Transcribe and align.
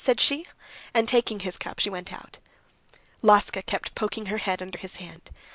said 0.03 0.19
she, 0.19 0.43
and 0.95 1.07
taking 1.07 1.41
his 1.41 1.59
cup 1.59 1.77
she 1.77 1.87
went 1.87 2.11
out. 2.11 2.39
Laska 3.21 3.61
kept 3.61 3.93
poking 3.93 4.25
her 4.25 4.39
head 4.39 4.59
under 4.59 4.79
his 4.79 4.95
hand. 4.95 5.29